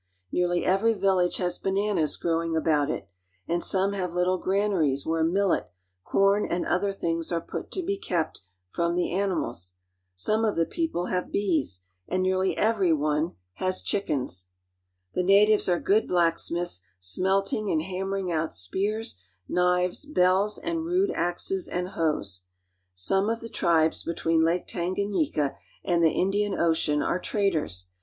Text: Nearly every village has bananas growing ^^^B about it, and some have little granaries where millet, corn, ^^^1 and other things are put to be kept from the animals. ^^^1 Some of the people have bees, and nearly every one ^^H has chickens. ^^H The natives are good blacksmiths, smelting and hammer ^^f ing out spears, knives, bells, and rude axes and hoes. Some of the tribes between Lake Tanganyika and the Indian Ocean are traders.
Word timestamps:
Nearly 0.31 0.65
every 0.65 0.95
village 0.95 1.37
has 1.37 1.59
bananas 1.59 2.17
growing 2.17 2.53
^^^B 2.53 2.57
about 2.57 2.89
it, 2.89 3.07
and 3.47 3.63
some 3.63 3.93
have 3.93 4.13
little 4.15 4.39
granaries 4.39 5.05
where 5.05 5.23
millet, 5.23 5.69
corn, 6.03 6.45
^^^1 6.45 6.47
and 6.51 6.65
other 6.65 6.91
things 6.91 7.31
are 7.31 7.39
put 7.39 7.69
to 7.69 7.83
be 7.83 7.99
kept 7.99 8.41
from 8.71 8.95
the 8.95 9.11
animals. 9.13 9.73
^^^1 9.73 9.73
Some 10.19 10.43
of 10.43 10.55
the 10.55 10.65
people 10.65 11.05
have 11.05 11.31
bees, 11.31 11.85
and 12.07 12.23
nearly 12.23 12.57
every 12.57 12.91
one 12.91 13.23
^^H 13.27 13.33
has 13.57 13.83
chickens. 13.83 14.47
^^H 15.13 15.13
The 15.13 15.21
natives 15.23 15.69
are 15.69 15.79
good 15.79 16.07
blacksmiths, 16.07 16.81
smelting 16.99 17.69
and 17.69 17.83
hammer 17.83 18.17
^^f 18.19 18.19
ing 18.21 18.31
out 18.31 18.55
spears, 18.55 19.21
knives, 19.47 20.05
bells, 20.05 20.57
and 20.57 20.83
rude 20.83 21.11
axes 21.11 21.67
and 21.67 21.89
hoes. 21.89 22.41
Some 22.95 23.29
of 23.29 23.39
the 23.39 23.49
tribes 23.49 24.03
between 24.03 24.43
Lake 24.43 24.65
Tanganyika 24.65 25.57
and 25.85 26.03
the 26.03 26.09
Indian 26.09 26.55
Ocean 26.59 27.03
are 27.03 27.19
traders. 27.19 27.85